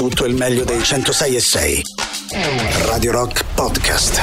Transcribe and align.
Tutto 0.00 0.24
il 0.24 0.34
meglio 0.34 0.64
dei 0.64 0.82
106 0.82 1.36
e 1.36 1.40
6. 1.40 1.82
Radio 2.86 3.12
Rock 3.12 3.44
Podcast. 3.54 4.18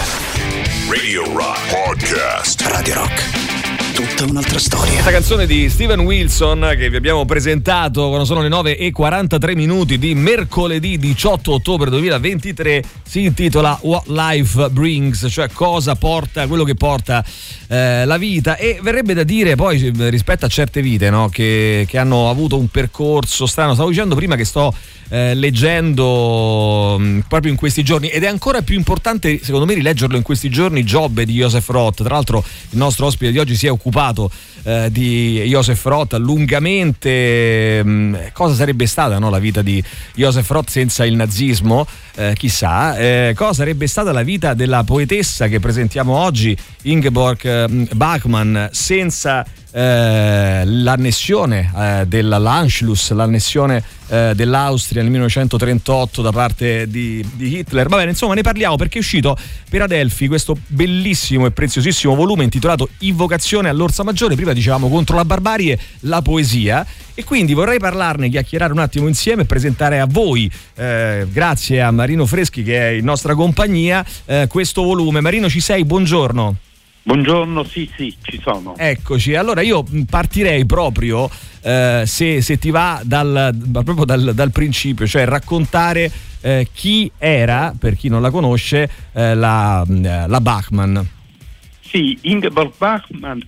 Radio 0.90 1.32
Rock 1.32 1.70
Podcast. 1.70 2.62
Radio 2.62 2.96
Rock. 2.96 3.94
Tutta 3.94 4.26
un'altra 4.28 4.58
storia. 4.58 4.92
Questa 4.94 5.12
canzone 5.12 5.46
di 5.46 5.70
Steven 5.70 6.00
Wilson 6.00 6.74
che 6.76 6.90
vi 6.90 6.96
abbiamo 6.96 7.26
presentato 7.26 8.08
quando 8.08 8.26
sono 8.26 8.42
le 8.42 8.48
9 8.48 8.76
e 8.76 8.92
43 8.92 9.56
minuti 9.56 10.00
di 10.00 10.16
mercoledì 10.16 10.98
18 10.98 11.52
ottobre 11.52 11.92
2023 11.92 12.84
si 13.04 13.24
intitola 13.26 13.78
What 13.82 14.08
Life 14.08 14.70
Brings, 14.70 15.28
cioè 15.30 15.50
cosa 15.52 15.96
porta, 15.96 16.48
quello 16.48 16.64
che 16.64 16.74
porta 16.74 17.24
eh, 17.68 18.04
la 18.06 18.18
vita 18.18 18.56
e 18.56 18.80
verrebbe 18.82 19.14
da 19.14 19.24
dire 19.24 19.56
poi 19.56 19.92
rispetto 20.10 20.46
a 20.46 20.50
certe 20.50 20.82
vite 20.82 21.12
no, 21.12 21.30
che, 21.30 21.86
che 21.88 21.98
hanno 22.00 22.30
avuto 22.30 22.58
un 22.58 22.68
percorso 22.68 23.46
strano, 23.46 23.76
stavo 23.76 23.90
dicendo 23.90 24.16
prima 24.16 24.36
che 24.36 24.46
sto 24.46 24.74
eh, 25.10 25.34
leggendo 25.34 26.98
mh, 26.98 27.04
mm, 27.04 27.20
proprio 27.28 27.52
in 27.52 27.58
questi 27.58 27.84
giorni. 27.84 28.10
Ed 28.10 28.24
è 28.24 28.28
ancora 28.28 28.62
più 28.62 28.76
importante 28.76 29.40
secondo 29.42 29.66
me 29.66 29.74
rileggerlo 29.74 30.18
in 30.18 30.24
questi 30.24 30.50
giorni 30.50 30.84
Job 30.84 31.22
di 31.22 31.34
Joseph 31.34 31.68
Roth. 31.70 32.04
Tra 32.04 32.16
l'altro 32.16 32.44
il 32.72 32.78
nostro 32.78 33.06
ospite 33.06 33.32
di 33.32 33.40
oggi 33.40 33.56
si 33.56 33.68
è 33.68 33.72
occupato 33.72 34.30
eh, 34.64 34.90
di 34.92 35.42
Joseph 35.46 35.84
Roth 35.86 36.14
lungamente 36.14 37.84
mh, 37.84 37.90
mm, 37.90 38.16
cosa 38.34 38.54
sarebbe 38.54 38.86
stata 38.86 39.18
no, 39.20 39.30
la 39.30 39.40
vita 39.40 39.62
di 39.62 39.84
Joseph 40.16 40.50
Roth 40.50 40.70
senza 40.70 41.06
il 41.06 41.16
nazismo? 41.16 41.86
Eh, 42.20 42.34
chissà 42.36 42.98
eh, 42.98 43.34
cosa 43.36 43.54
sarebbe 43.54 43.86
stata 43.86 44.12
la 44.12 44.24
vita 44.24 44.56
della 44.56 44.84
poetessa 44.84 45.48
che 45.48 45.60
presentiamo 45.60 46.16
oggi 46.16 46.58
Ingeborg 46.84 47.46
eh, 47.46 47.88
Bachmann 47.94 48.66
senza 48.72 49.46
eh, 49.78 50.64
l'annessione 50.66 51.72
eh, 51.78 52.06
dell'Anschluss, 52.08 53.12
l'annessione 53.12 53.84
eh, 54.08 54.32
dell'Austria 54.34 55.04
nel 55.04 55.12
1938 55.12 56.22
da 56.24 56.32
parte 56.32 56.90
di, 56.90 57.24
di, 57.36 57.60
Hitler. 57.60 57.88
Va 57.88 57.98
bene, 57.98 58.10
insomma, 58.10 58.34
ne 58.34 58.42
parliamo 58.42 58.76
perché 58.76 58.98
è 58.98 59.02
uscito 59.02 59.38
per 59.70 59.84
Adelphi 59.84 60.28
questo 60.28 60.58
bellissimo 60.66 61.46
e 61.46 61.52
preziosissimo 61.52 62.16
volume 62.16 62.44
intitolato 62.44 62.90
Invocazione 63.00 63.70
all'Orsa 63.70 64.02
Maggiore. 64.02 64.34
Prima 64.34 64.54
dicevamo 64.54 64.90
contro 64.90 65.16
la 65.16 65.26
barbarie, 65.26 65.78
la 66.02 66.24
poesia. 66.24 66.84
E 67.14 67.24
quindi 67.24 67.54
vorrei 67.54 67.78
parlarne, 67.78 68.30
chiacchierare 68.30 68.72
un 68.72 68.80
attimo 68.80 69.08
insieme 69.08 69.44
e 69.44 69.46
presentare 69.46 70.00
a 70.00 70.06
voi, 70.08 70.52
eh, 70.76 71.26
grazie 71.32 71.82
a 71.82 71.92
Marino 71.92 72.26
Freschi 72.26 72.64
che 72.64 72.80
è 72.80 72.92
in 72.94 73.06
nostra 73.06 73.36
compagnia, 73.36 74.04
eh, 74.26 74.48
questo 74.48 74.82
volume. 74.82 75.22
Marino, 75.22 75.50
ci 75.50 75.60
sei? 75.60 75.84
Buongiorno. 75.84 76.67
Buongiorno, 77.08 77.64
sì, 77.64 77.90
sì, 77.96 78.14
ci 78.22 78.38
sono. 78.44 78.76
Eccoci, 78.76 79.34
allora 79.34 79.62
io 79.62 79.82
partirei 80.10 80.66
proprio, 80.66 81.30
eh, 81.62 82.04
se, 82.06 82.42
se, 82.42 82.60
ti 82.60 82.70
va, 82.70 83.00
dal, 83.02 83.58
proprio 83.72 84.04
dal, 84.04 84.34
dal 84.34 84.52
principio, 84.52 85.08
cioè 85.08 85.24
raccontare 85.24 86.12
eh, 86.42 86.68
chi 86.74 87.10
era, 87.18 87.74
per 87.80 87.96
chi 87.96 88.10
non 88.10 88.22
la 88.22 88.30
conosce, 88.30 88.90
eh, 89.14 89.36
la, 89.36 89.86
eh, 89.88 90.28
la 90.28 90.42
Bachmann. 90.42 91.00
Sì, 91.80 92.18
Ingeborg 92.24 92.74
Bachmann, 92.78 93.40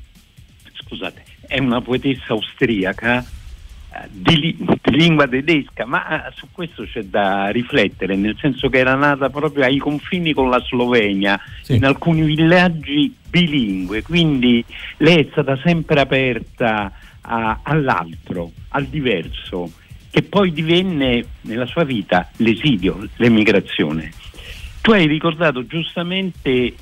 scusate, 0.86 1.22
è 1.46 1.60
una 1.60 1.82
poetessa 1.82 2.32
austriaca 2.32 3.26
di, 4.09 4.56
di, 4.58 4.80
lingua 4.84 5.28
tedesca, 5.28 5.86
ma 5.86 6.28
eh, 6.28 6.32
su 6.36 6.48
questo 6.52 6.84
c'è 6.84 7.04
da 7.04 7.50
riflettere, 7.50 8.16
nel 8.16 8.38
senso 8.40 8.70
che 8.70 8.78
era 8.78 8.96
nata 8.96 9.30
proprio 9.30 9.64
ai 9.64 9.78
confini 9.78 10.34
con 10.34 10.50
la 10.50 10.59
Slovenia, 10.59 11.40
sì. 11.62 11.76
in 11.76 11.86
alcuni 11.86 12.22
villaggi 12.22 13.14
bilingue, 13.28 14.04
quindi 14.04 14.64
lei 14.98 15.26
è 15.26 15.28
stata 15.31 15.58
sempre 15.64 16.02
aperta 16.02 16.92
a, 17.22 17.59
all'altro, 17.64 18.52
al 18.70 18.86
diverso, 18.86 19.72
che 20.12 20.22
poi 20.24 20.52
divenne 20.52 21.26
nella 21.42 21.66
sua 21.66 21.84
vita 21.84 22.30
l'esilio, 22.38 23.08
l'emigrazione. 23.18 24.12
Tu 24.81 24.92
hai 24.92 25.08
ricordato 25.08 25.66
giustamente 25.66 26.74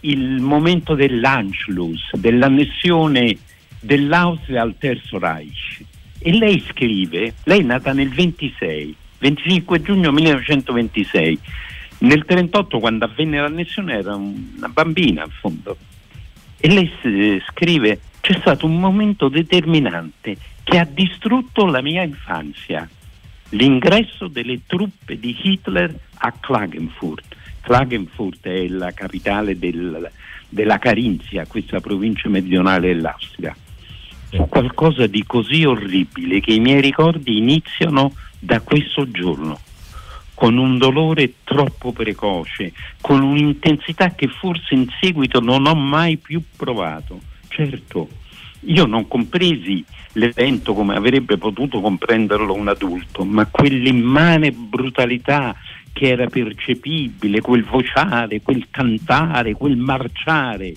il 0.00 0.40
momento 0.40 0.94
dell'Anschluss, 0.94 2.14
dell'annessione 2.14 3.36
dell'Austria 3.80 4.62
al 4.62 4.76
Terzo 4.78 5.18
Reich 5.18 5.84
e 6.22 6.32
lei 6.32 6.62
scrive, 6.68 7.34
lei 7.44 7.60
è 7.60 7.64
nata 7.64 7.92
nel 7.94 8.10
26, 8.10 8.94
25 9.18 9.80
giugno 9.80 10.12
1926, 10.12 11.38
nel 12.00 12.24
38 12.26 12.78
quando 12.78 13.06
avvenne 13.06 13.40
l'annessione 13.40 13.94
era 13.94 14.14
una 14.14 14.68
bambina 14.68 15.24
in 15.24 15.30
fondo, 15.30 15.76
e 16.58 16.68
lei 16.68 17.40
scrive 17.46 18.00
c'è 18.20 18.36
stato 18.38 18.66
un 18.66 18.78
momento 18.78 19.28
determinante 19.28 20.36
che 20.62 20.78
ha 20.78 20.84
distrutto 20.84 21.64
la 21.64 21.80
mia 21.80 22.02
infanzia, 22.02 22.86
l'ingresso 23.50 24.28
delle 24.28 24.60
truppe 24.66 25.18
di 25.18 25.34
Hitler 25.42 25.98
a 26.18 26.34
Klagenfurt. 26.38 27.34
Klagenfurt 27.62 28.46
è 28.46 28.68
la 28.68 28.92
capitale 28.92 29.58
del, 29.58 30.10
della 30.50 30.78
Carinzia, 30.78 31.46
questa 31.46 31.80
provincia 31.80 32.28
meridionale 32.28 32.88
dell'Austria 32.88 33.56
su 34.30 34.46
qualcosa 34.48 35.06
di 35.06 35.24
così 35.26 35.64
orribile 35.64 36.40
che 36.40 36.52
i 36.52 36.60
miei 36.60 36.80
ricordi 36.80 37.38
iniziano 37.38 38.12
da 38.38 38.60
questo 38.60 39.10
giorno, 39.10 39.58
con 40.34 40.56
un 40.56 40.78
dolore 40.78 41.34
troppo 41.44 41.92
precoce, 41.92 42.72
con 43.00 43.22
un'intensità 43.22 44.14
che 44.14 44.28
forse 44.28 44.74
in 44.74 44.86
seguito 45.00 45.40
non 45.40 45.66
ho 45.66 45.74
mai 45.74 46.16
più 46.16 46.42
provato. 46.56 47.20
Certo, 47.48 48.08
io 48.60 48.86
non 48.86 49.08
compresi 49.08 49.84
l'evento 50.12 50.74
come 50.74 50.94
avrebbe 50.94 51.36
potuto 51.36 51.80
comprenderlo 51.80 52.54
un 52.54 52.68
adulto, 52.68 53.24
ma 53.24 53.46
quell'immane 53.46 54.52
brutalità 54.52 55.54
che 55.92 56.08
era 56.08 56.26
percepibile, 56.26 57.40
quel 57.40 57.64
vociare, 57.64 58.40
quel 58.40 58.68
cantare, 58.70 59.54
quel 59.54 59.76
marciare, 59.76 60.74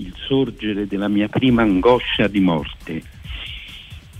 il 0.00 0.14
sorgere 0.26 0.86
della 0.86 1.08
mia 1.08 1.28
prima 1.28 1.62
angoscia 1.62 2.26
di 2.26 2.40
morte. 2.40 3.02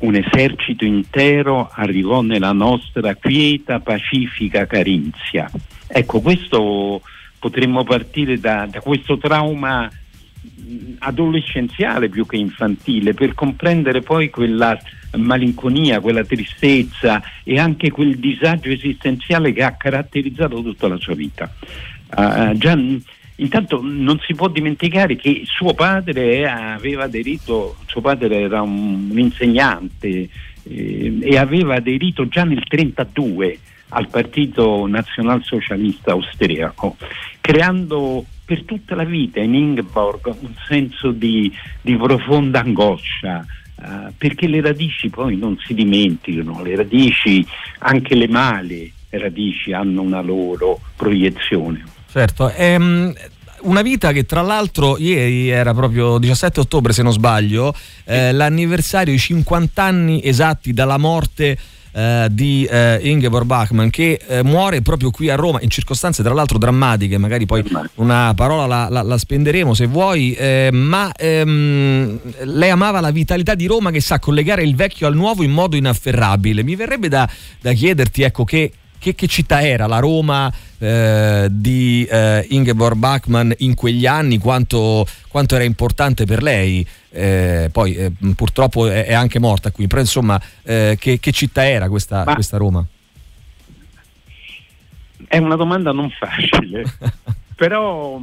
Un 0.00 0.14
esercito 0.14 0.84
intero 0.84 1.70
arrivò 1.72 2.22
nella 2.22 2.52
nostra 2.52 3.14
quieta, 3.14 3.80
pacifica 3.80 4.66
Carinzia. 4.66 5.50
Ecco, 5.86 6.20
questo 6.20 7.02
potremmo 7.38 7.84
partire 7.84 8.38
da, 8.38 8.66
da 8.70 8.80
questo 8.80 9.19
trauma 9.19 9.90
adolescenziale 11.00 12.08
più 12.08 12.24
che 12.26 12.36
infantile 12.36 13.12
per 13.12 13.34
comprendere 13.34 14.02
poi 14.02 14.30
quella 14.30 14.78
malinconia, 15.16 16.00
quella 16.00 16.24
tristezza 16.24 17.22
e 17.42 17.58
anche 17.58 17.90
quel 17.90 18.16
disagio 18.19 18.70
esistenziale 18.70 19.52
che 19.52 19.62
ha 19.62 19.76
caratterizzato 19.76 20.62
tutta 20.62 20.88
la 20.88 20.96
sua 20.96 21.14
vita. 21.14 21.52
Uh, 22.16 22.56
già 22.56 22.76
Intanto 23.40 23.80
non 23.82 24.18
si 24.26 24.34
può 24.34 24.48
dimenticare 24.48 25.16
che 25.16 25.42
suo 25.46 25.72
padre 25.72 26.46
aveva 26.46 27.04
aderito, 27.04 27.76
suo 27.86 28.02
padre 28.02 28.40
era 28.40 28.60
un, 28.60 29.08
un 29.10 29.18
insegnante 29.18 30.28
eh, 30.64 31.18
e 31.20 31.38
aveva 31.38 31.76
aderito 31.76 32.28
già 32.28 32.44
nel 32.44 32.62
1932 32.68 33.58
al 33.90 34.08
Partito 34.08 34.86
Nazionalsocialista 34.86 36.12
austriaco, 36.12 36.96
creando 37.40 38.24
per 38.44 38.64
tutta 38.64 38.94
la 38.94 39.04
vita 39.04 39.40
in 39.40 39.54
Ingeborg 39.54 40.26
un 40.40 40.54
senso 40.66 41.10
di, 41.10 41.50
di 41.80 41.96
profonda 41.96 42.60
angoscia, 42.60 43.44
eh, 43.80 44.12
perché 44.16 44.48
le 44.48 44.60
radici 44.60 45.08
poi 45.08 45.36
non 45.36 45.56
si 45.64 45.72
dimenticano, 45.72 46.62
le 46.62 46.76
radici, 46.76 47.44
anche 47.78 48.14
le 48.14 48.28
male 48.28 48.92
radici 49.08 49.72
hanno 49.72 50.02
una 50.02 50.20
loro 50.20 50.78
proiezione. 50.94 51.98
Certo, 52.12 52.50
ehm, 52.50 53.15
una 53.60 53.82
vita 53.82 54.10
che 54.12 54.25
tra 54.25 54.43
l'altro 54.43 54.98
ieri 54.98 55.48
era 55.48 55.72
proprio 55.72 56.19
17 56.19 56.60
ottobre 56.60 56.93
se 56.93 57.03
non 57.03 57.12
sbaglio, 57.12 57.72
eh, 58.04 58.32
l'anniversario, 58.32 59.15
i 59.15 59.19
50 59.19 59.82
anni 59.82 60.20
esatti 60.25 60.72
dalla 60.72 60.99
morte 60.99 61.56
eh, 61.93 62.28
di 62.31 62.65
eh, 62.70 63.00
Ingeborg 63.03 63.47
Bachmann 63.47 63.88
che 63.88 64.20
eh, 64.26 64.43
muore 64.43 64.81
proprio 64.82 65.11
qui 65.11 65.29
a 65.29 65.34
Roma 65.34 65.61
in 65.61 65.70
circostanze 65.70 66.23
tra 66.23 66.32
l'altro 66.32 66.58
drammatiche, 66.58 67.19
magari 67.19 67.46
poi 67.46 67.62
una 67.96 68.32
parola 68.34 68.67
la, 68.67 68.88
la, 68.88 69.02
la 69.02 69.19
spenderemo 69.19 69.75
se 69.75 69.87
vuoi, 69.87 70.32
eh, 70.34 70.70
ma 70.73 71.12
ehm, 71.12 72.19
lei 72.44 72.70
amava 72.70 73.00
la 73.00 73.11
vitalità 73.11 73.55
di 73.55 73.67
Roma 73.67 73.90
che 73.90 74.00
sa 74.00 74.19
collegare 74.19 74.62
il 74.62 74.75
vecchio 74.75 75.06
al 75.06 75.14
nuovo 75.14 75.43
in 75.43 75.50
modo 75.50 75.76
inafferrabile. 75.76 76.62
Mi 76.62 76.76
verrebbe 76.76 77.08
da, 77.08 77.29
da 77.61 77.73
chiederti 77.73 78.23
ecco 78.23 78.44
che 78.44 78.73
che, 79.00 79.14
che 79.14 79.26
città 79.26 79.62
era 79.67 79.87
la 79.87 79.99
Roma 79.99 80.52
eh, 80.79 81.49
di 81.50 82.06
eh, 82.08 82.47
Ingeborg 82.50 82.97
Bachmann 82.97 83.50
in 83.58 83.75
quegli 83.75 84.06
anni, 84.06 84.38
quanto, 84.38 85.06
quanto 85.26 85.56
era 85.56 85.64
importante 85.64 86.26
per 86.26 86.43
lei. 86.43 86.87
Eh, 87.11 87.70
poi 87.73 87.97
eh, 87.97 88.12
purtroppo 88.37 88.87
è, 88.87 89.06
è, 89.06 89.14
anche 89.14 89.41
morta 89.41 89.73
qui, 89.73 89.88
però 89.88 90.00
insomma 90.00 90.41
eh, 90.62 90.97
che, 91.00 91.19
che, 91.19 91.32
città 91.32 91.67
era 91.67 91.88
questa, 91.88 92.23
questa 92.25 92.56
Roma? 92.56 92.85
È 95.26 95.38
una 95.38 95.56
domanda 95.56 95.93
non 95.93 96.11
facile, 96.11 96.85
però 97.56 98.20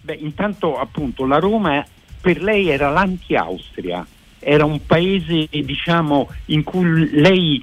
beh, 0.00 0.14
intanto 0.14 0.78
appunto 0.78 1.26
la 1.26 1.38
Roma 1.38 1.84
per 2.20 2.40
lei 2.40 2.68
era 2.68 2.90
l'anti-Austria, 2.90 4.06
era 4.42 4.64
un 4.64 4.84
paese 4.84 5.48
diciamo, 5.50 6.28
in 6.46 6.62
cui 6.62 7.10
lei 7.10 7.62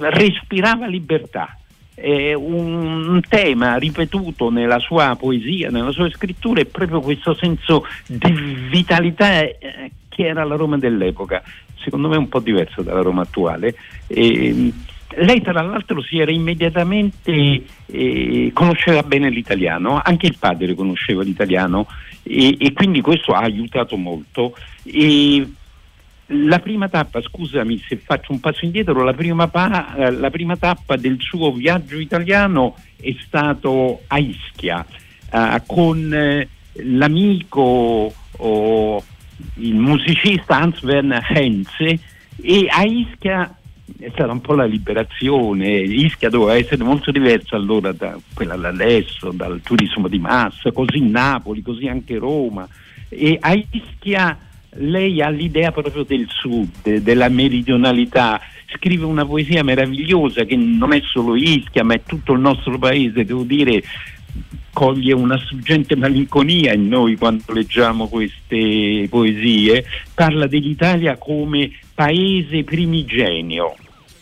respirava 0.00 0.86
libertà. 0.86 1.58
Eh, 1.96 2.34
un 2.34 3.20
tema 3.28 3.76
ripetuto 3.76 4.50
nella 4.50 4.80
sua 4.80 5.14
poesia, 5.16 5.70
nella 5.70 5.92
sua 5.92 6.10
scrittura 6.10 6.60
è 6.60 6.64
proprio 6.64 7.00
questo 7.00 7.34
senso 7.34 7.86
di 8.08 8.66
vitalità 8.68 9.42
eh, 9.42 9.92
che 10.08 10.26
era 10.26 10.42
la 10.42 10.56
Roma 10.56 10.76
dell'epoca, 10.76 11.40
secondo 11.76 12.08
me 12.08 12.16
un 12.16 12.28
po' 12.28 12.40
diverso 12.40 12.82
dalla 12.82 13.00
Roma 13.00 13.22
attuale. 13.22 13.76
Eh, 14.08 14.72
lei 15.16 15.40
tra 15.40 15.62
l'altro 15.62 16.02
si 16.02 16.18
era 16.18 16.32
immediatamente, 16.32 17.62
eh, 17.86 18.50
conosceva 18.52 19.02
bene 19.02 19.30
l'italiano, 19.30 20.00
anche 20.02 20.26
il 20.26 20.36
padre 20.38 20.74
conosceva 20.74 21.22
l'italiano 21.22 21.86
e, 22.24 22.56
e 22.58 22.72
quindi 22.72 23.00
questo 23.00 23.32
ha 23.32 23.40
aiutato 23.40 23.96
molto. 23.96 24.56
E 24.82 25.46
la 26.28 26.58
prima 26.58 26.88
tappa, 26.88 27.20
scusami 27.20 27.82
se 27.86 27.96
faccio 27.98 28.32
un 28.32 28.40
passo 28.40 28.64
indietro, 28.64 29.02
la 29.02 29.12
prima, 29.12 29.48
pa- 29.48 29.94
eh, 29.94 30.10
la 30.10 30.30
prima 30.30 30.56
tappa 30.56 30.96
del 30.96 31.18
suo 31.20 31.52
viaggio 31.52 31.98
italiano 31.98 32.76
è 32.98 33.14
stato 33.24 34.02
a 34.06 34.18
Ischia 34.18 34.84
eh, 35.30 35.62
con 35.66 36.12
eh, 36.12 36.48
l'amico 36.72 38.12
oh, 38.30 39.04
il 39.56 39.74
musicista 39.74 40.60
Hans 40.60 40.82
Werner 40.82 41.24
Henze 41.28 41.98
e 42.40 42.66
a 42.68 42.84
Ischia 42.84 43.54
è 43.98 44.08
stata 44.12 44.32
un 44.32 44.40
po' 44.40 44.54
la 44.54 44.64
liberazione, 44.64 45.80
Ischia 45.80 46.30
doveva 46.30 46.56
essere 46.56 46.82
molto 46.82 47.10
diversa 47.10 47.56
allora 47.56 47.92
da 47.92 48.18
quella 48.32 48.56
da 48.56 48.68
adesso, 48.68 49.30
dal 49.30 49.60
turismo 49.62 50.08
di 50.08 50.18
massa, 50.18 50.72
così 50.72 51.00
Napoli, 51.00 51.62
così 51.62 51.86
anche 51.86 52.18
Roma. 52.18 52.66
E 53.08 53.36
a 53.40 53.54
Ischia 53.70 54.38
lei 54.76 55.20
ha 55.22 55.28
l'idea 55.28 55.70
proprio 55.70 56.02
del 56.02 56.26
sud, 56.28 56.96
della 56.96 57.28
meridionalità, 57.28 58.40
scrive 58.74 59.04
una 59.04 59.24
poesia 59.24 59.62
meravigliosa 59.62 60.44
che 60.44 60.56
non 60.56 60.92
è 60.92 61.00
solo 61.04 61.36
Ischia 61.36 61.84
ma 61.84 61.94
è 61.94 62.02
tutto 62.04 62.32
il 62.32 62.40
nostro 62.40 62.78
paese, 62.78 63.24
devo 63.24 63.42
dire 63.42 63.82
coglie 64.72 65.14
una 65.14 65.38
struggente 65.38 65.94
malinconia 65.94 66.72
in 66.72 66.88
noi 66.88 67.16
quando 67.16 67.52
leggiamo 67.52 68.08
queste 68.08 69.06
poesie, 69.08 69.84
parla 70.12 70.48
dell'Italia 70.48 71.16
come 71.16 71.70
paese 71.94 72.64
primigenio, 72.64 73.74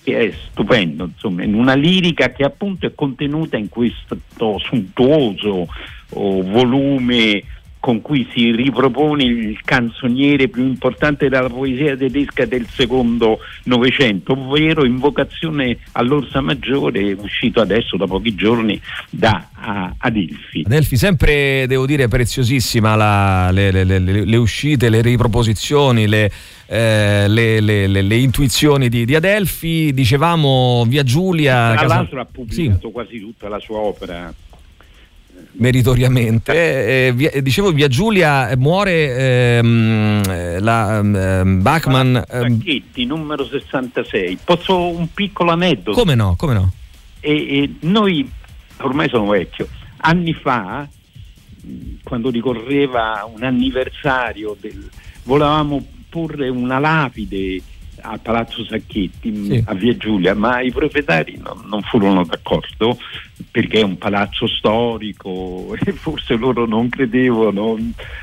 che 0.02 0.18
è 0.18 0.32
stupendo, 0.50 1.04
insomma, 1.04 1.42
in 1.44 1.54
una 1.54 1.74
lirica 1.74 2.30
che 2.30 2.44
appunto 2.44 2.86
è 2.86 2.94
contenuta 2.94 3.56
in 3.56 3.68
questo 3.68 4.18
suntuoso 4.58 5.66
oh, 6.10 6.42
volume 6.42 7.42
con 7.82 8.00
cui 8.00 8.24
si 8.32 8.52
ripropone 8.52 9.24
il 9.24 9.60
canzoniere 9.64 10.46
più 10.46 10.64
importante 10.64 11.28
della 11.28 11.48
poesia 11.48 11.96
tedesca 11.96 12.46
del 12.46 12.64
secondo 12.68 13.40
Novecento, 13.64 14.34
ovvero 14.34 14.84
Invocazione 14.84 15.78
all'Orsa 15.90 16.40
Maggiore, 16.40 17.12
uscito 17.14 17.60
adesso 17.60 17.96
da 17.96 18.06
pochi 18.06 18.36
giorni 18.36 18.80
da 19.10 19.48
Adelphi. 19.98 20.62
Adelphi, 20.64 20.96
sempre 20.96 21.66
devo 21.66 21.84
dire 21.84 22.06
preziosissima 22.06 22.94
la, 22.94 23.50
le, 23.50 23.72
le, 23.72 23.84
le, 23.84 24.24
le, 24.26 24.36
uscite, 24.36 24.88
le 24.88 25.02
riproposizioni, 25.02 26.06
le, 26.06 26.30
eh, 26.66 27.26
le, 27.26 28.16
intuizioni 28.16 28.88
di, 28.88 29.04
di, 29.04 29.16
Adelphi. 29.16 29.92
Dicevamo 29.92 30.84
via 30.86 31.02
Giulia. 31.02 31.74
Tra 31.74 31.86
l'altro 31.88 32.20
ha 32.20 32.26
pubblicato 32.30 32.86
sì. 32.86 32.92
quasi 32.92 33.18
tutta 33.18 33.48
la 33.48 33.58
sua 33.58 33.78
opera 33.78 34.32
meritoriamente. 35.52 37.06
Eh, 37.06 37.12
via, 37.12 37.30
dicevo, 37.40 37.72
via 37.72 37.88
Giulia 37.88 38.48
eh, 38.48 38.56
muore 38.56 39.58
ehm, 39.58 40.60
la 40.60 40.98
ehm, 40.98 41.62
Bachmann. 41.62 42.16
Ehm, 42.16 42.58
Sacchetti, 42.58 43.04
numero 43.04 43.44
66. 43.44 44.38
Posso 44.44 44.88
un 44.88 45.12
piccolo 45.12 45.50
aneddoto? 45.50 45.98
Come 45.98 46.14
no? 46.14 46.34
Come 46.36 46.54
no? 46.54 46.72
E, 47.20 47.32
e 47.32 47.74
noi, 47.80 48.28
ormai 48.78 49.08
sono 49.08 49.26
vecchio, 49.26 49.68
anni 49.98 50.32
fa, 50.32 50.88
quando 52.02 52.30
ricorreva 52.30 53.28
un 53.32 53.42
anniversario, 53.42 54.56
del, 54.58 54.88
volevamo 55.24 55.84
porre 56.08 56.48
una 56.48 56.78
lapide 56.78 57.62
a 58.02 58.18
Palazzo 58.18 58.64
Sacchetti 58.64 59.44
sì. 59.46 59.64
a 59.66 59.74
Via 59.74 59.96
Giulia, 59.96 60.34
ma 60.34 60.60
i 60.60 60.70
proprietari 60.70 61.40
non, 61.42 61.62
non, 61.66 61.82
furono 61.82 62.24
d'accordo 62.24 62.98
perché 63.50 63.80
è 63.80 63.82
un 63.82 63.98
palazzo 63.98 64.46
storico 64.46 65.74
e 65.84 65.92
forse 65.92 66.34
loro 66.34 66.66
non 66.66 66.88
credevano, 66.88 67.78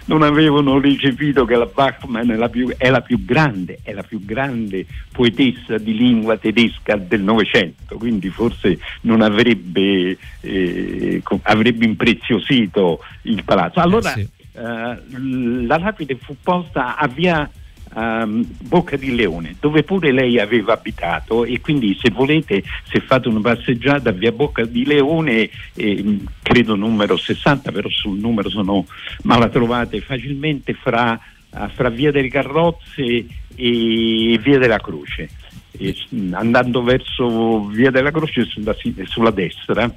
non 0.05 0.21
avevano 0.21 0.79
ricepito 0.79 1.45
che 1.45 1.55
la 1.55 1.69
Bachmann 1.73 2.29
è 2.29 2.35
la 2.35 2.49
più, 2.49 2.73
è 2.77 2.89
la 2.89 3.01
più 3.01 3.23
grande, 3.23 3.79
è 3.81 3.93
la 3.93 4.03
più 4.03 4.23
grande 4.23 4.85
poetessa 5.11 5.77
di 5.77 5.95
lingua 5.95 6.37
tedesca 6.37 6.95
del 6.95 7.21
Novecento, 7.21 7.97
quindi 7.97 8.29
forse 8.29 8.79
non 9.01 9.21
avrebbe, 9.21 10.17
eh, 10.41 11.21
avrebbe 11.43 11.85
impreziosito 11.85 12.99
il 13.23 13.43
palazzo. 13.43 13.79
Allora 13.79 14.13
eh 14.13 14.21
sì. 14.21 14.29
eh, 14.53 15.65
la 15.65 15.77
lapide 15.77 16.17
fu 16.21 16.35
posta 16.41 16.97
a 16.97 17.07
via 17.07 17.49
um, 17.93 18.45
Bocca 18.61 18.95
di 18.95 19.15
Leone, 19.15 19.55
dove 19.59 19.83
pure 19.83 20.11
lei 20.11 20.39
aveva 20.39 20.73
abitato 20.73 21.45
e 21.45 21.59
quindi 21.59 21.97
se 21.99 22.11
volete, 22.11 22.63
se 22.89 22.99
fate 23.01 23.27
una 23.27 23.41
passeggiata 23.41 24.11
via 24.11 24.31
Bocca 24.31 24.65
di 24.65 24.85
Leone, 24.85 25.49
eh, 25.73 26.17
credo 26.41 26.75
numero 26.75 27.17
60, 27.17 27.71
però 27.71 27.89
sul 27.89 28.17
numero 28.19 28.49
sono, 28.49 28.85
ma 29.23 29.37
la 29.37 29.49
trovate 29.49 30.01
facilmente 30.01 30.73
fra, 30.73 31.19
uh, 31.49 31.67
fra 31.69 31.89
Via 31.89 32.11
delle 32.11 32.29
Carrozze 32.29 33.25
e 33.55 34.39
Via 34.41 34.57
della 34.57 34.79
Croce. 34.79 35.29
E, 35.71 35.95
andando 36.31 36.83
verso 36.83 37.67
Via 37.67 37.91
della 37.91 38.11
Croce 38.11 38.45
sulla, 38.45 38.75
sulla 39.05 39.31
destra, 39.31 39.91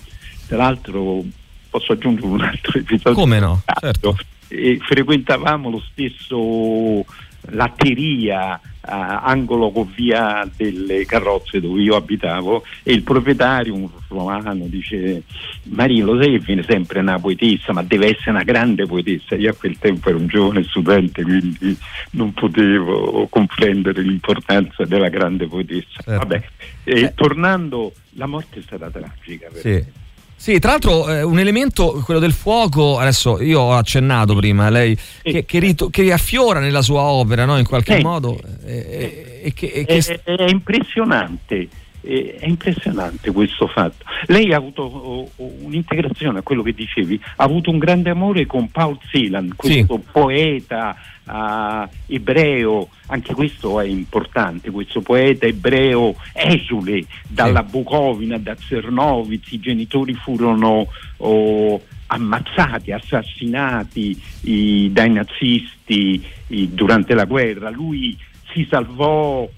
tra 0.46 0.56
l'altro 0.56 1.24
posso 1.70 1.92
aggiungere 1.92 2.26
un 2.26 2.42
altro 2.42 2.78
episodio. 2.78 3.14
Come 3.14 3.40
no? 3.40 3.62
Certo. 3.80 4.16
Frequentavamo 4.52 5.70
lo 5.70 5.82
stesso 5.90 7.04
latteria 7.50 8.60
Uh, 8.84 8.90
angolo 8.90 9.70
con 9.70 9.88
via 9.94 10.44
delle 10.56 11.06
carrozze 11.06 11.60
dove 11.60 11.80
io 11.82 11.94
abitavo 11.94 12.64
e 12.82 12.92
il 12.92 13.04
proprietario, 13.04 13.72
un 13.74 13.88
romano, 14.08 14.66
dice 14.66 15.22
Maria 15.66 16.04
lo 16.04 16.20
sai 16.20 16.32
che 16.32 16.38
viene 16.40 16.64
sempre 16.64 16.98
una 16.98 17.16
poetessa 17.20 17.72
ma 17.72 17.84
deve 17.84 18.06
essere 18.06 18.30
una 18.30 18.42
grande 18.42 18.84
poetessa 18.84 19.36
io 19.36 19.50
a 19.50 19.54
quel 19.54 19.78
tempo 19.78 20.08
ero 20.08 20.18
un 20.18 20.26
giovane 20.26 20.64
studente 20.64 21.22
quindi 21.22 21.78
non 22.10 22.32
potevo 22.32 23.28
comprendere 23.28 24.02
l'importanza 24.02 24.84
della 24.84 25.10
grande 25.10 25.46
poetessa 25.46 26.02
certo. 26.02 26.18
Vabbè, 26.18 26.42
e, 26.82 27.00
eh. 27.02 27.14
tornando 27.14 27.92
la 28.14 28.26
morte 28.26 28.58
è 28.58 28.62
stata 28.62 28.90
tragica 28.90 29.48
sì. 29.54 30.00
Sì, 30.42 30.58
tra 30.58 30.72
l'altro 30.72 31.08
eh, 31.08 31.22
un 31.22 31.38
elemento, 31.38 32.02
quello 32.04 32.18
del 32.18 32.32
fuoco, 32.32 32.98
adesso 32.98 33.40
io 33.40 33.60
ho 33.60 33.74
accennato 33.74 34.34
prima, 34.34 34.70
lei, 34.70 34.98
che, 35.22 35.44
che, 35.44 35.60
rito, 35.60 35.88
che 35.88 36.10
affiora 36.10 36.58
nella 36.58 36.82
sua 36.82 37.02
opera 37.02 37.44
no, 37.44 37.58
in 37.58 37.64
qualche 37.64 37.98
sì. 37.98 38.02
modo. 38.02 38.40
Eh, 38.66 39.42
eh, 39.44 39.52
che, 39.52 39.84
è, 39.86 40.20
è, 40.24 40.48
impressionante. 40.48 41.68
È 42.02 42.46
impressionante 42.46 43.30
questo 43.30 43.68
fatto. 43.68 44.04
Lei 44.26 44.52
ha 44.52 44.56
avuto 44.56 44.82
oh, 44.82 45.30
oh, 45.36 45.52
un'integrazione 45.60 46.40
a 46.40 46.42
quello 46.42 46.62
che 46.62 46.72
dicevi, 46.72 47.20
ha 47.36 47.44
avuto 47.44 47.70
un 47.70 47.78
grande 47.78 48.10
amore 48.10 48.44
con 48.44 48.70
Paul 48.70 48.98
Celan, 49.08 49.52
questo 49.54 49.94
sì. 49.94 50.08
poeta 50.10 50.96
uh, 51.24 51.88
ebreo, 52.06 52.88
anche 53.06 53.34
questo 53.34 53.80
è 53.80 53.86
importante, 53.86 54.70
questo 54.70 55.00
poeta 55.00 55.46
ebreo 55.46 56.16
esule 56.32 57.04
dalla 57.28 57.64
sì. 57.64 57.70
Bucovina, 57.70 58.38
da 58.38 58.56
Zernovitz, 58.56 59.52
i 59.52 59.60
genitori 59.60 60.14
furono 60.14 60.88
oh, 61.18 61.80
ammazzati, 62.06 62.92
assassinati 62.92 64.20
i, 64.42 64.90
dai 64.92 65.10
nazisti 65.10 66.22
i, 66.48 66.74
durante 66.74 67.14
la 67.14 67.24
guerra, 67.24 67.70
lui 67.70 68.18
si 68.52 68.66
salvò 68.68 69.48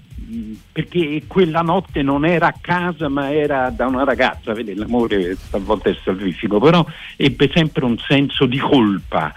perché 0.71 1.23
quella 1.27 1.61
notte 1.61 2.01
non 2.01 2.25
era 2.25 2.47
a 2.47 2.55
casa 2.59 3.09
ma 3.09 3.31
era 3.31 3.69
da 3.69 3.85
una 3.85 4.03
ragazza, 4.03 4.53
vede 4.53 4.75
l'amore 4.75 5.37
talvolta 5.49 5.89
è 5.89 5.97
salvifico, 6.03 6.59
però 6.59 6.85
ebbe 7.15 7.49
sempre 7.53 7.85
un 7.85 7.97
senso 7.97 8.45
di 8.45 8.57
colpa 8.57 9.33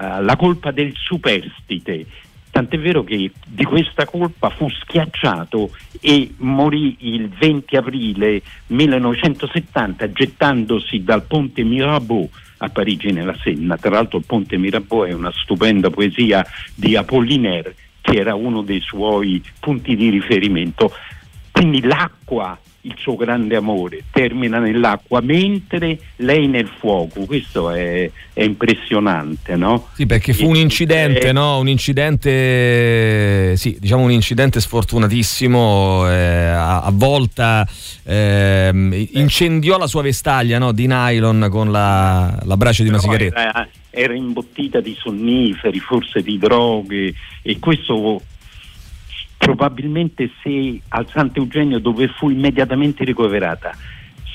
eh, 0.00 0.22
la 0.22 0.36
colpa 0.36 0.70
del 0.70 0.92
superstite. 0.94 2.06
Tant'è 2.50 2.78
vero 2.78 3.04
che 3.04 3.30
di 3.46 3.64
questa 3.64 4.06
colpa 4.06 4.50
fu 4.50 4.68
schiacciato 4.68 5.70
e 6.00 6.34
morì 6.38 6.96
il 7.00 7.28
20 7.28 7.76
aprile 7.76 8.42
1970 8.66 10.10
gettandosi 10.10 11.04
dal 11.04 11.22
ponte 11.22 11.62
Mirabeau 11.62 12.28
a 12.56 12.68
Parigi 12.70 13.12
nella 13.12 13.36
Senna. 13.40 13.76
Tra 13.76 13.90
l'altro 13.90 14.18
il 14.18 14.24
ponte 14.26 14.56
Mirabeau 14.56 15.04
è 15.04 15.12
una 15.12 15.30
stupenda 15.32 15.90
poesia 15.90 16.44
di 16.74 16.96
Apollinaire 16.96 17.74
che 18.00 18.18
era 18.18 18.34
uno 18.34 18.62
dei 18.62 18.80
suoi 18.80 19.42
punti 19.58 19.96
di 19.96 20.10
riferimento. 20.10 20.92
Quindi 21.60 21.82
l'acqua 21.82 22.58
il 22.82 22.94
suo 22.96 23.16
grande 23.16 23.54
amore, 23.54 24.04
termina 24.10 24.58
nell'acqua 24.58 25.20
mentre 25.20 25.98
lei 26.16 26.46
nel 26.46 26.70
fuoco, 26.78 27.26
questo 27.26 27.68
è, 27.68 28.10
è 28.32 28.42
impressionante, 28.42 29.56
no? 29.56 29.88
Sì, 29.92 30.06
perché 30.06 30.32
fu 30.32 30.48
un 30.48 30.56
incidente, 30.56 31.28
eh, 31.28 31.32
no? 31.32 31.58
Un 31.58 31.68
incidente, 31.68 33.54
sì, 33.58 33.76
diciamo 33.78 34.04
un 34.04 34.12
incidente 34.12 34.60
sfortunatissimo, 34.60 36.10
eh, 36.10 36.46
a, 36.46 36.80
a, 36.80 36.90
volta 36.90 37.68
eh, 38.04 39.08
incendiò 39.12 39.76
la 39.76 39.86
sua 39.86 40.00
vestaglia 40.00 40.56
no? 40.56 40.72
di 40.72 40.86
nylon 40.86 41.48
con 41.50 41.70
la, 41.70 42.38
la 42.44 42.56
brace 42.56 42.82
di 42.82 42.88
una 42.88 42.98
sigaretta. 42.98 43.38
Era, 43.38 43.68
era 43.90 44.14
imbottita 44.14 44.80
di 44.80 44.96
sonniferi, 44.98 45.78
forse 45.80 46.22
di 46.22 46.38
droghe 46.38 47.12
e 47.42 47.58
questo 47.58 48.22
probabilmente 49.40 50.30
se 50.42 50.78
al 50.88 51.08
Sant'Eugenio 51.08 51.78
dove 51.78 52.08
fu 52.08 52.28
immediatamente 52.28 53.04
ricoverata, 53.04 53.74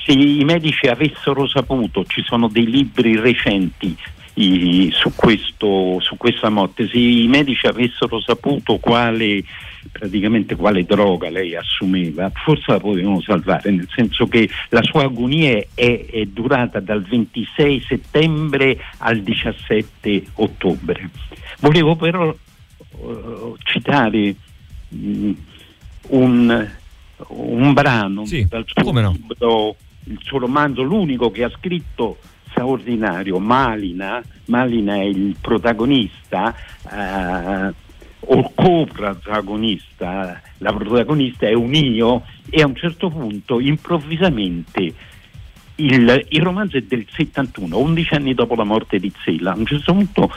se 0.04 0.10
i 0.10 0.42
medici 0.44 0.88
avessero 0.88 1.46
saputo, 1.46 2.04
ci 2.04 2.22
sono 2.24 2.48
dei 2.48 2.68
libri 2.68 3.16
recenti 3.16 3.96
i, 4.34 4.90
su, 4.92 5.12
questo, 5.14 6.00
su, 6.00 6.16
questa 6.16 6.48
morte, 6.48 6.88
se 6.88 6.98
i 6.98 7.28
medici 7.28 7.66
avessero 7.66 8.20
saputo 8.20 8.78
quale, 8.78 9.44
quale 10.56 10.84
droga 10.84 11.30
lei 11.30 11.54
assumeva, 11.54 12.28
forse 12.34 12.72
la 12.72 12.80
potevano 12.80 13.20
salvare, 13.20 13.70
nel 13.70 13.88
senso 13.94 14.26
che 14.26 14.50
la 14.70 14.82
sua 14.82 15.04
agonia 15.04 15.56
è, 15.72 16.04
è 16.04 16.24
durata 16.24 16.80
dal 16.80 17.02
26 17.02 17.84
settembre 17.86 18.76
al 18.98 19.20
17 19.20 20.24
ottobre. 20.34 21.10
Volevo 21.60 21.94
però 21.94 22.34
uh, 22.98 23.56
citare 23.62 24.34
un, 26.08 26.70
un 27.28 27.72
brano 27.72 28.24
sì, 28.26 28.46
dal 28.48 28.64
suo 28.66 28.92
no? 28.92 29.12
libro, 29.12 29.76
il 30.04 30.18
suo 30.22 30.38
romanzo, 30.38 30.82
l'unico 30.82 31.30
che 31.30 31.44
ha 31.44 31.50
scritto 31.50 32.18
straordinario, 32.50 33.38
Malina, 33.38 34.22
Malina 34.46 34.94
è 34.94 35.04
il 35.04 35.36
protagonista 35.40 36.54
eh, 36.90 37.74
o 38.28 38.52
co-protagonista, 38.54 40.40
la 40.58 40.72
protagonista 40.72 41.46
è 41.46 41.52
un 41.52 41.74
io 41.74 42.22
e 42.48 42.62
a 42.62 42.66
un 42.66 42.74
certo 42.74 43.10
punto 43.10 43.60
improvvisamente 43.60 44.94
il, 45.76 46.26
il, 46.28 46.42
romanzo 46.42 46.78
è 46.78 46.82
del 46.82 47.06
71, 47.08 47.76
11 47.76 48.14
anni 48.14 48.34
dopo 48.34 48.54
la 48.54 48.64
morte 48.64 48.98
di 48.98 49.12
Zella, 49.22 49.52
a 49.52 49.56
un 49.56 49.66
certo 49.66 49.92
punto 49.92 50.32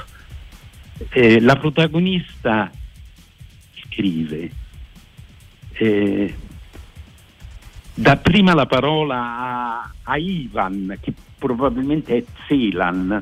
eh, 1.11 1.39
la 1.39 1.55
protagonista 1.55 2.69
scrive. 3.99 4.49
Eh, 5.73 6.33
dà 7.93 8.15
prima 8.15 8.53
la 8.53 8.65
parola 8.65 9.15
a, 9.15 9.91
a, 10.03 10.17
Ivan, 10.17 10.97
che 11.01 11.13
probabilmente 11.37 12.17
è 12.17 12.23
Zelan, 12.47 13.21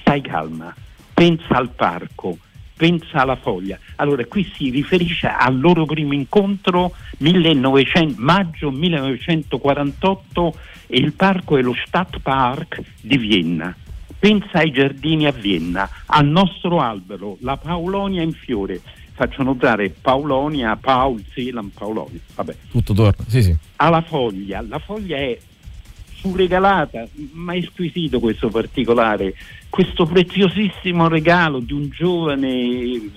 stai 0.00 0.20
calma, 0.20 0.74
pensa 1.14 1.54
al 1.54 1.70
parco, 1.70 2.38
pensa 2.76 3.20
alla 3.20 3.36
foglia. 3.36 3.78
Allora 3.96 4.24
qui 4.26 4.50
si 4.54 4.70
riferisce 4.70 5.28
al 5.28 5.58
loro 5.58 5.86
primo 5.86 6.12
incontro 6.12 6.92
1900, 7.18 8.14
maggio 8.18 8.70
1948 8.70 10.54
e 10.88 10.98
il 10.98 11.12
parco 11.12 11.56
è 11.56 11.62
lo 11.62 11.74
Stadtpark 11.86 12.82
di 13.00 13.16
Vienna. 13.16 13.74
Pensa 14.18 14.58
ai 14.58 14.72
giardini 14.72 15.26
a 15.26 15.30
Vienna, 15.30 15.88
al 16.06 16.26
nostro 16.26 16.80
albero, 16.80 17.36
la 17.40 17.56
Paolonia 17.58 18.22
in 18.22 18.32
fiore 18.32 18.80
faccio 19.16 19.42
notare 19.42 19.88
Paolonia, 19.88 20.76
Paul, 20.76 21.24
Celan, 21.32 21.72
Paolonia. 21.72 22.20
Vabbè. 22.34 22.54
Tutto 22.70 22.92
torna, 22.92 23.24
sì, 23.26 23.42
sì. 23.42 23.56
Alla 23.76 24.02
foglia, 24.02 24.62
la 24.68 24.78
foglia 24.78 25.16
è 25.16 25.38
surregalata, 26.20 27.06
ma 27.32 27.54
è 27.54 27.62
squisito 27.62 28.20
questo 28.20 28.48
particolare, 28.48 29.34
questo 29.70 30.04
preziosissimo 30.04 31.08
regalo 31.08 31.60
di 31.60 31.72
un 31.72 31.88
giovane 31.88 33.10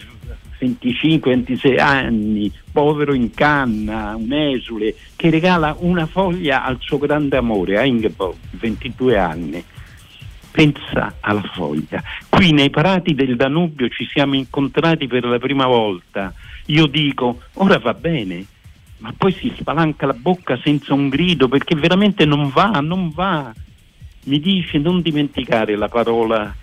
25-26 0.60 1.80
anni, 1.80 2.52
povero 2.72 3.14
in 3.14 3.34
canna, 3.34 4.16
un 4.16 4.32
esule, 4.32 4.96
che 5.18 5.30
regala 5.30 5.76
una 5.80 6.06
foglia 6.06 6.64
al 6.64 6.78
suo 6.80 6.98
grande 6.98 7.36
amore, 7.36 7.78
a 7.78 7.84
Ingeborg, 7.84 8.38
22 8.52 9.18
anni 9.18 9.64
pensa 10.52 11.16
alla 11.20 11.44
foglia. 11.54 12.02
Qui 12.28 12.52
nei 12.52 12.70
parati 12.70 13.14
del 13.14 13.36
Danubio 13.36 13.90
ci 13.90 14.08
siamo 14.12 14.36
incontrati 14.36 15.08
per 15.08 15.26
la 15.26 15.40
prima 15.40 15.66
volta. 15.66 16.34
Io 16.68 16.86
dico, 16.88 17.42
ora 17.54 17.78
va 17.80 17.94
bene, 17.94 18.46
ma 18.98 19.14
poi 19.18 19.32
si 19.32 19.52
spalanca 19.58 20.06
la 20.06 20.14
bocca 20.14 20.60
senza 20.62 20.94
un 20.94 21.10
grido 21.10 21.48
perché 21.48 21.76
veramente 21.76 22.26
non 22.26 22.50
va, 22.50 22.80
non 22.82 23.10
va. 23.10 23.54
Mi 24.26 24.40
dice 24.40 24.78
non 24.78 25.02
dimenticare 25.02 25.76
la 25.76 25.88
parola, 25.88 26.54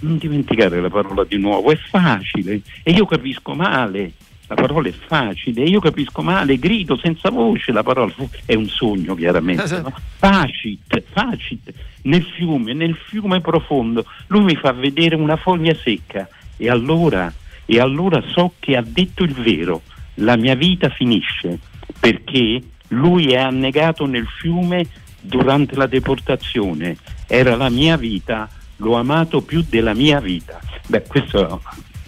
non 0.00 0.18
dimenticare 0.18 0.80
la 0.80 0.90
parola 0.90 1.24
di 1.24 1.38
nuovo, 1.38 1.70
è 1.70 1.76
facile 1.76 2.60
e 2.82 2.90
io 2.90 3.06
capisco 3.06 3.54
male. 3.54 4.12
La 4.48 4.54
parola 4.54 4.88
è 4.88 4.92
facile, 4.92 5.64
io 5.64 5.80
capisco 5.80 6.22
male, 6.22 6.58
grido 6.58 6.96
senza 6.96 7.30
voce, 7.30 7.72
la 7.72 7.82
parola 7.82 8.12
è 8.44 8.54
un 8.54 8.68
sogno 8.68 9.14
chiaramente. 9.14 9.80
No? 9.80 9.92
Facit, 10.18 11.02
facit 11.10 11.72
nel 12.02 12.24
fiume, 12.24 12.72
nel 12.72 12.94
fiume 12.94 13.40
profondo, 13.40 14.04
lui 14.28 14.44
mi 14.44 14.56
fa 14.56 14.72
vedere 14.72 15.14
una 15.14 15.36
foglia 15.36 15.74
secca 15.74 16.28
e 16.56 16.70
allora, 16.70 17.32
e 17.64 17.80
allora 17.80 18.22
so 18.32 18.54
che 18.58 18.76
ha 18.76 18.84
detto 18.84 19.24
il 19.24 19.32
vero, 19.32 19.82
la 20.14 20.36
mia 20.36 20.54
vita 20.54 20.88
finisce 20.88 21.58
perché 21.98 22.62
lui 22.88 23.32
è 23.32 23.38
annegato 23.38 24.06
nel 24.06 24.26
fiume 24.26 24.86
durante 25.20 25.74
la 25.74 25.86
deportazione, 25.86 26.96
era 27.26 27.56
la 27.56 27.68
mia 27.68 27.96
vita, 27.96 28.48
l'ho 28.76 28.94
amato 28.94 29.42
più 29.42 29.64
della 29.68 29.94
mia 29.94 30.20
vita. 30.20 30.60
Beh, 30.86 31.02
questo 31.02 31.62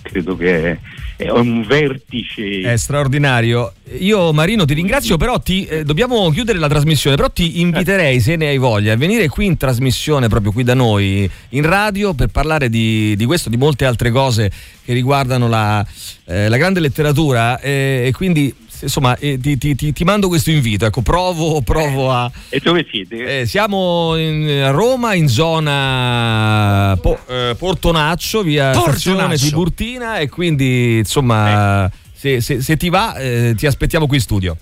credo 0.08 0.36
che 0.36 0.78
è 1.16 1.30
un 1.30 1.62
vertice. 1.66 2.60
È 2.60 2.76
straordinario. 2.76 3.72
Io 3.98 4.32
Marino 4.32 4.64
ti 4.64 4.74
ringrazio, 4.74 5.16
però 5.16 5.38
ti, 5.38 5.64
eh, 5.64 5.84
dobbiamo 5.84 6.30
chiudere 6.30 6.58
la 6.58 6.68
trasmissione, 6.68 7.16
però 7.16 7.30
ti 7.30 7.60
inviterei, 7.60 8.20
se 8.20 8.36
ne 8.36 8.48
hai 8.48 8.58
voglia, 8.58 8.92
a 8.92 8.96
venire 8.96 9.28
qui 9.28 9.46
in 9.46 9.56
trasmissione, 9.56 10.28
proprio 10.28 10.52
qui 10.52 10.62
da 10.62 10.74
noi, 10.74 11.28
in 11.50 11.62
radio, 11.62 12.14
per 12.14 12.28
parlare 12.28 12.68
di, 12.68 13.14
di 13.16 13.24
questo, 13.24 13.48
di 13.48 13.56
molte 13.56 13.84
altre 13.84 14.10
cose 14.10 14.50
che 14.84 14.92
riguardano 14.92 15.48
la, 15.48 15.84
eh, 16.24 16.48
la 16.48 16.56
grande 16.56 16.80
letteratura 16.80 17.60
eh, 17.60 18.04
e 18.06 18.12
quindi 18.12 18.54
insomma, 18.82 19.16
eh, 19.16 19.38
ti, 19.38 19.58
ti, 19.58 19.75
ti, 19.75 19.92
ti, 19.92 20.04
mando 20.04 20.28
questo 20.28 20.50
invito. 20.50 20.87
Ecco, 20.87 21.02
provo, 21.02 21.61
provo 21.62 22.11
a. 22.11 22.30
Eh, 22.49 22.56
e 22.56 22.61
dove 22.61 22.87
siete? 22.90 23.40
Eh, 23.40 23.47
siamo 23.47 24.16
in, 24.16 24.49
a 24.64 24.70
Roma, 24.70 25.14
in 25.14 25.28
zona 25.28 26.97
po, 27.00 27.18
eh, 27.26 27.54
Portonaccio, 27.58 28.42
via 28.42 28.70
Portonaccio. 28.70 29.47
Tiburtina, 29.47 30.18
e 30.18 30.28
quindi 30.28 30.99
insomma, 30.99 31.87
eh. 31.87 31.90
se, 32.12 32.40
se, 32.40 32.61
se, 32.61 32.76
ti 32.76 32.88
va, 32.88 33.14
eh, 33.16 33.54
ti 33.56 33.66
aspettiamo 33.66 34.06
qui 34.06 34.16
in 34.16 34.23
studio. 34.23 34.56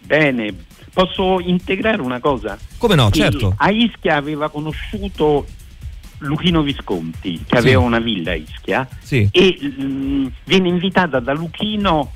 Bene, 0.00 0.54
posso 0.92 1.40
integrare 1.40 2.00
una 2.00 2.20
cosa? 2.20 2.58
Come 2.78 2.94
no, 2.94 3.10
certo. 3.10 3.54
A 3.56 3.70
Ischia 3.70 4.16
aveva 4.16 4.48
conosciuto 4.48 5.46
Luchino 6.18 6.62
Visconti, 6.62 7.42
che 7.46 7.56
sì. 7.56 7.56
aveva 7.56 7.80
una 7.80 7.98
villa 7.98 8.32
a 8.32 8.34
Ischia, 8.34 8.88
sì. 9.00 9.28
e 9.30 9.58
mh, 9.60 9.84
mm, 9.84 10.26
viene 10.44 10.68
invitata 10.68 11.20
da 11.20 11.32
Luchino 11.32 12.12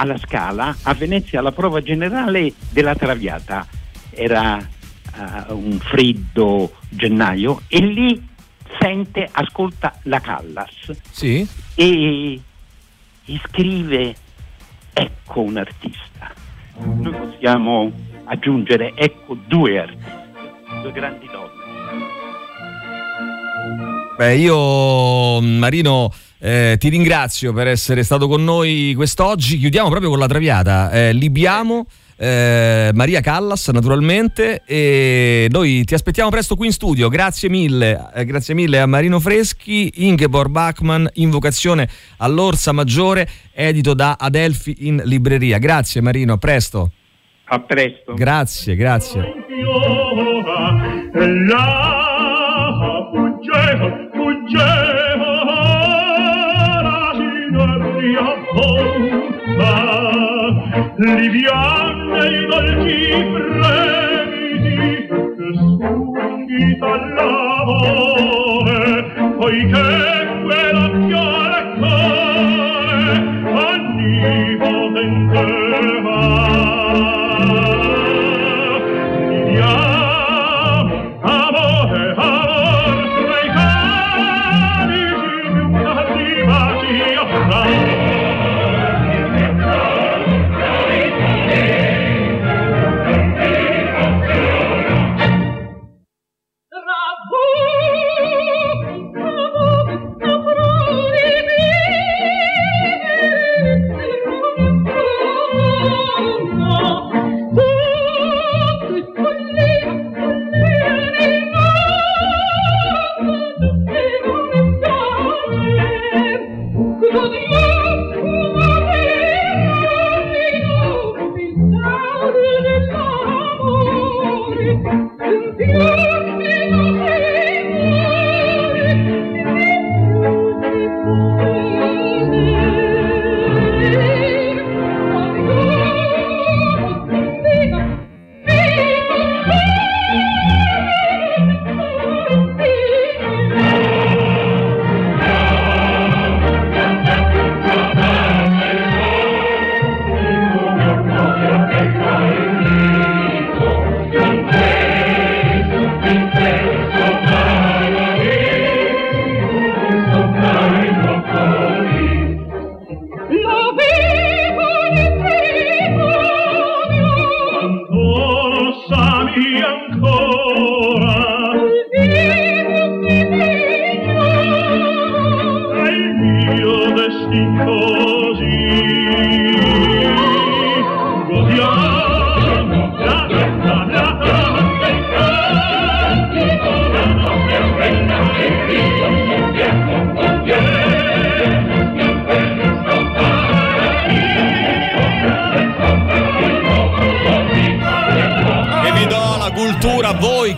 alla 0.00 0.16
Scala, 0.18 0.74
a 0.82 0.94
Venezia, 0.94 1.40
alla 1.40 1.52
prova 1.52 1.82
generale 1.82 2.52
della 2.70 2.94
Traviata. 2.94 3.66
Era 4.10 4.56
uh, 4.56 5.54
un 5.54 5.78
freddo 5.78 6.72
gennaio 6.88 7.60
e 7.68 7.80
lì 7.80 8.28
sente, 8.80 9.28
ascolta 9.30 9.98
la 10.04 10.20
Callas 10.20 10.90
sì. 11.10 11.46
e, 11.74 12.40
e 13.24 13.40
scrive 13.46 14.14
ecco 14.92 15.40
un 15.42 15.58
artista. 15.58 16.32
Noi 16.78 17.12
possiamo 17.12 17.92
aggiungere 18.24 18.92
ecco 18.94 19.36
due 19.46 19.78
artisti, 19.78 20.80
due 20.80 20.92
grandi 20.92 21.28
donne. 21.30 21.58
Beh, 24.16 24.36
io 24.36 25.40
Marino 25.40 26.10
eh, 26.40 26.76
ti 26.78 26.88
ringrazio 26.88 27.52
per 27.52 27.66
essere 27.68 28.02
stato 28.02 28.26
con 28.26 28.42
noi 28.42 28.94
quest'oggi. 28.96 29.58
Chiudiamo 29.58 29.90
proprio 29.90 30.08
con 30.10 30.18
la 30.18 30.26
traviata. 30.26 30.90
Eh, 30.90 31.12
libiamo. 31.12 31.86
Eh, 32.22 32.90
Maria 32.92 33.22
Callas 33.22 33.68
naturalmente 33.68 34.62
e 34.66 35.48
noi 35.50 35.84
ti 35.84 35.94
aspettiamo 35.94 36.28
presto 36.28 36.54
qui 36.54 36.66
in 36.66 36.72
studio 36.74 37.08
grazie 37.08 37.48
mille, 37.48 38.10
eh, 38.14 38.26
grazie 38.26 38.52
mille 38.52 38.78
a 38.78 38.84
Marino 38.84 39.18
Freschi 39.18 39.90
Ingeborg 40.06 40.50
Bachmann 40.50 41.06
Invocazione 41.14 41.88
all'Orsa 42.18 42.72
Maggiore 42.72 43.26
edito 43.54 43.94
da 43.94 44.18
Adelfi 44.20 44.76
in 44.80 45.00
libreria 45.06 45.56
grazie 45.56 46.02
Marino, 46.02 46.34
a 46.34 46.36
presto 46.36 46.92
a 47.44 47.60
presto 47.60 48.12
grazie, 48.12 48.76
grazie 48.76 49.22
liviane 61.14 62.28
i 62.28 62.46
dolci 62.46 62.98
fremiti 63.60 64.78
che 65.06 65.48
suscita 65.58 66.90
l'amore 67.14 68.80
poiché 69.36 69.88
quella 70.42 70.86
fiore 71.06 71.60
cuore 71.78 73.14
annivo 73.66 74.72
dentro. 74.92 75.99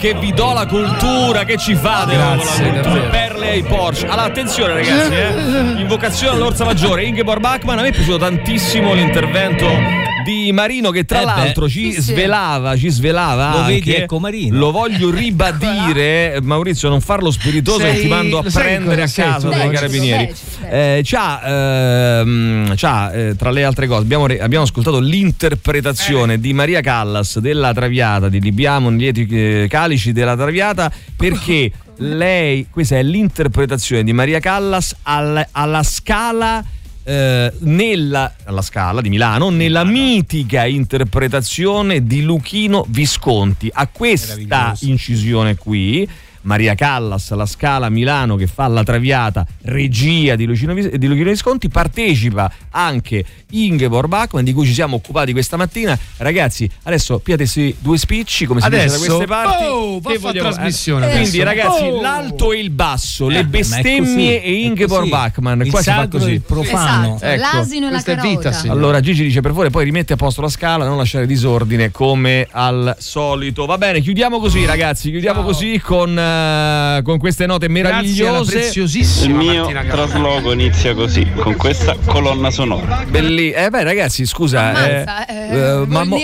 Che 0.03 0.15
vi 0.15 0.33
do 0.33 0.53
la 0.53 0.67
cultura, 0.67 1.45
che 1.45 1.57
ci 1.57 1.77
fate 1.77 2.15
Grazie, 2.15 2.65
con 2.65 2.75
la 2.75 2.81
cultura? 2.81 3.09
Perle 3.09 3.51
ai 3.51 3.63
Porsche. 3.63 4.07
Allora, 4.07 4.25
attenzione 4.25 4.73
ragazzi, 4.75 5.15
eh. 5.15 5.81
Invocazione 5.81 6.35
all'Orsa 6.35 6.65
Maggiore, 6.65 7.05
Ingeborg 7.05 7.39
Bachmann, 7.39 7.79
a 7.79 7.83
me 7.83 7.89
è 7.89 7.93
piaciuto 7.93 8.19
tantissimo 8.19 8.95
l'intervento 8.95 10.12
di 10.25 10.51
Marino 10.53 10.91
che 10.91 11.05
tra 11.05 11.19
Eh 11.21 11.25
beh. 11.25 11.27
l'altro 11.27 11.69
ci 11.69 11.93
Sì, 11.93 12.01
sì. 12.03 12.13
svelava, 12.13 12.77
ci 12.77 12.89
svelava 12.91 13.51
Lo 13.51 13.57
anche, 13.59 13.73
vedi, 13.75 13.95
ecco 13.95 14.19
Marino. 14.19 14.57
Lo 14.59 14.71
voglio 14.71 15.11
ribadire, 15.15 16.39
Maurizio, 16.43 16.89
non 16.89 17.01
farlo 17.01 17.31
spiritoso 17.31 17.79
Sei- 17.81 17.95
che 17.95 18.01
ti 18.03 18.09
mando 18.09 18.39
a 18.39 18.43
prendere 18.51 19.03
a 19.03 19.09
casa 19.09 19.49
dai 19.49 19.71
carabinieri. 19.71 20.33
Eh, 20.71 21.01
c'ha, 21.05 22.21
ehm, 22.21 22.75
c'ha, 22.77 23.13
eh, 23.13 23.37
tra 23.37 23.51
le 23.51 23.65
altre 23.65 23.87
cose, 23.87 24.03
abbiamo, 24.03 24.27
re- 24.27 24.41
abbiamo 24.41 24.65
ascoltato 24.65 24.99
l'interpretazione 25.01 26.39
di 26.41 26.53
Maria 26.53 26.81
Callas 26.81 27.39
della 27.39 27.73
Traviata, 27.73 28.29
di 28.29 28.41
Libiamo 28.41 28.91
lieti 28.91 29.27
eh, 29.31 29.67
calici 29.69 30.13
della 30.13 30.37
Traviata, 30.37 30.91
perché 31.17 31.71
lei, 31.99 32.67
questa 32.71 32.97
è 32.97 33.03
l'interpretazione 33.03 34.03
di 34.03 34.13
Maria 34.13 34.41
Callas 34.41 34.95
al- 35.03 35.47
alla 35.53 35.83
scala. 35.83 36.65
Eh, 37.05 37.53
nella 37.61 38.35
alla 38.45 38.63
scala 38.63 39.01
di 39.01 39.09
Milano 39.09 39.51
nella 39.51 39.85
mitica 39.85 40.65
interpretazione 40.65 42.07
di 42.07 42.23
Luchino 42.23 42.85
Visconti. 42.89 43.71
A 43.73 43.89
questa 43.89 44.75
incisione 44.81 45.57
qui 45.57 46.09
Maria 46.43 46.75
Callas, 46.75 47.31
la 47.33 47.47
Scala 47.47 47.89
Milano 47.89 48.37
che 48.37 48.47
fa 48.47 48.67
la 48.69 48.83
Traviata, 48.83 49.47
regia 49.63 50.35
di 50.37 50.45
Lucino, 50.45 50.75
Vis- 50.75 50.91
di 50.95 51.07
Luchino 51.07 51.31
Visconti, 51.31 51.69
partecipa 51.69 52.51
anche 52.71 53.25
Ingeborg 53.51 54.09
Bachmann 54.09 54.45
di 54.45 54.53
cui 54.53 54.67
ci 54.67 54.73
siamo 54.75 54.97
occupati 54.97 55.33
questa 55.33 55.57
mattina. 55.57 55.99
Ragazzi, 56.19 56.69
adesso 56.85 57.19
piatesi 57.19 57.75
due 57.79 57.99
spicci 57.99 58.47
come 58.47 58.61
si 58.61 58.69
dice 58.69 58.87
da 58.87 58.93
Adesso, 58.95 59.07
queste 59.07 59.27
parti. 59.27 59.65
oh, 59.65 60.01
va 60.01 60.29
a 60.29 60.33
trasmissione 60.33 61.07
eh, 61.07 61.11
Quindi 61.19 61.41
adesso. 61.41 61.45
ragazzi, 61.45 61.85
Oh. 61.85 62.01
l'alto 62.01 62.53
e 62.53 62.59
il 62.59 62.71
basso, 62.71 63.29
le 63.29 63.39
Eh, 63.39 63.41
è 63.41 63.45
bestemmie 63.45 64.01
così, 64.41 64.41
e 64.43 64.53
Ingeborg. 64.65 65.09
Bachmann. 65.09 65.69
Qua 65.69 65.81
si 65.83 65.91
fa 65.91 66.09
così. 66.09 66.31
il 66.33 66.41
profano. 66.41 67.17
Esatto, 67.17 67.25
Ecco. 67.27 67.57
l'asino 67.57 67.87
e 67.87 67.91
la 67.91 68.01
Questa 68.03 68.13
è 68.13 68.17
carota. 68.17 68.51
vita. 68.51 68.73
Allora 68.73 69.01
Gigi 69.01 69.23
dice 69.25 69.41
per 69.41 69.51
favore 69.51 69.71
poi 69.71 69.85
rimetti 69.85 70.13
a 70.13 70.17
posto 70.17 70.41
la 70.41 70.49
scala, 70.49 70.87
non 70.87 70.97
lasciare 70.97 71.27
disordine 71.27 71.91
come 71.91 72.47
al 72.51 72.97
solito. 72.99 73.67
Va 73.67 73.79
bene, 73.79 74.01
chiudiamo 74.01 74.39
così 74.39 74.65
ragazzi, 74.65 75.11
chiudiamo 75.11 75.43
così 75.43 75.81
con, 75.81 76.17
eh, 76.37 77.03
con 77.03 77.19
queste 77.19 77.47
note 77.47 77.69
meravigliose. 77.69 78.51
preziosissima 78.53 79.27
Il 79.33 79.35
mio 79.49 79.63
Martina 79.65 79.85
trasloco 79.85 80.53
inizia 80.53 80.95
così, 80.95 81.27
con 81.37 81.57
questa 81.57 81.97
colonna 82.05 82.51
sonora. 82.51 83.05
Belli- 83.09 83.51
eh 83.51 83.69
beh 83.71 83.83
ragazzi 83.85 84.25
scusa 84.27 84.61
Ammazza, 84.71 85.27
eh, 85.27 85.85
ma, 85.87 86.05
mo- 86.05 86.19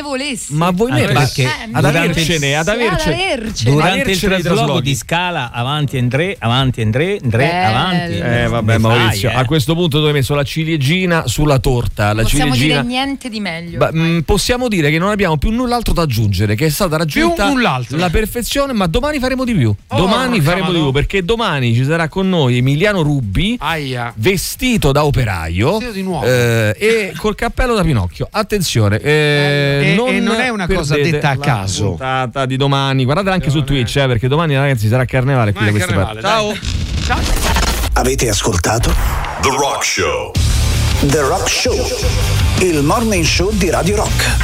ma 0.48 0.70
voi 0.70 0.90
me 0.92 1.06
ma- 1.12 1.20
perché 1.20 1.44
ad 1.46 1.68
durante- 1.84 1.98
avercene 1.98 2.56
ad 2.56 2.68
ad 2.68 2.74
avercene. 2.74 3.16
Durante 3.64 3.96
il 3.96 4.00
avercene 4.02 4.38
trasloco 4.40 4.80
di 4.80 4.94
scala 4.94 5.50
avanti 5.52 5.96
e 5.96 5.98
Andre, 6.00 6.36
avanti 6.38 6.80
e 6.80 6.82
Andre, 6.84 7.18
Andre, 7.22 7.46
Bello. 7.46 7.76
avanti. 7.76 8.12
eh 8.18 8.46
vabbè 8.48 8.72
Ne 8.74 8.80
fai, 8.80 8.98
Maurizio 8.98 9.30
eh. 9.30 9.34
a 9.34 9.44
questo 9.44 9.74
punto 9.74 10.00
tu 10.00 10.06
hai 10.06 10.12
messo 10.12 10.34
la 10.34 10.42
ciliegina 10.44 11.26
sulla 11.26 11.58
torta 11.58 12.12
la 12.12 12.22
Possiamo 12.22 12.54
ciliegina 12.54 12.82
dire 12.82 12.86
niente 12.88 13.28
di 13.28 13.40
meglio. 13.40 13.78
Ba- 13.78 13.90
mh, 13.92 14.22
possiamo 14.24 14.68
dire 14.68 14.90
che 14.90 14.98
non 14.98 15.10
abbiamo 15.10 15.36
più 15.36 15.50
null'altro 15.50 15.92
da 15.92 16.02
aggiungere, 16.02 16.54
che 16.54 16.66
è 16.66 16.70
stata 16.70 16.96
raggiunta 16.96 17.52
la 17.90 18.10
perfezione, 18.10 18.72
ma 18.72 18.86
domani 18.86 19.18
faremo 19.18 19.44
di 19.44 19.54
più. 19.54 19.74
Oh, 19.88 19.97
domani 20.00 20.40
faremo 20.40 20.70
di 20.72 20.78
più 20.78 20.90
perché 20.92 21.24
domani 21.24 21.74
ci 21.74 21.84
sarà 21.84 22.08
con 22.08 22.28
noi 22.28 22.56
Emiliano 22.58 23.02
Rubbi. 23.02 23.56
Aia. 23.60 24.12
Vestito 24.16 24.92
da 24.92 25.04
operaio 25.04 25.72
Vestito 25.72 25.92
di 25.92 26.02
nuovo. 26.02 26.26
eh, 26.26 26.74
e 26.78 27.12
col 27.16 27.34
cappello 27.34 27.74
da 27.74 27.82
Pinocchio. 27.82 28.28
Attenzione, 28.30 28.98
eh, 29.00 29.94
E- 29.96 30.06
e 30.16 30.20
non 30.20 30.40
è 30.40 30.48
una 30.48 30.66
cosa 30.66 30.96
detta 30.96 31.30
a 31.30 31.36
la 31.36 31.44
caso. 31.44 31.88
puntata 31.90 32.46
di 32.46 32.56
domani. 32.56 33.04
Guardate 33.04 33.30
anche 33.30 33.50
su 33.50 33.62
Twitch, 33.64 33.96
eh, 33.96 34.06
perché 34.06 34.28
domani, 34.28 34.54
ragazzi, 34.56 34.88
sarà 34.88 35.04
carnevale 35.04 35.52
qui 35.52 35.64
da 35.64 35.70
queste 35.70 35.92
parti. 35.94 36.20
carnevale, 36.20 36.58
Ciao. 37.04 37.20
Avete 37.94 38.28
ascoltato 38.28 38.94
The 39.40 39.48
Rock 39.50 39.84
Show. 39.84 40.32
The 41.06 41.20
Rock 41.20 41.48
Show, 41.48 41.76
il 42.60 42.82
morning 42.82 43.24
show 43.24 43.50
di 43.52 43.70
Radio 43.70 43.96
Rock. 43.96 44.36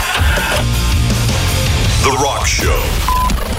The 2.03 2.11
Rock 2.11 2.47
Show. 2.47 3.14